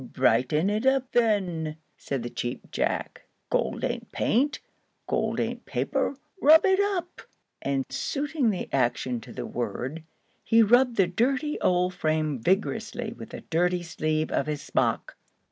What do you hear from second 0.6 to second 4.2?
it up, then," said the Cheap Jack. "Gold ain't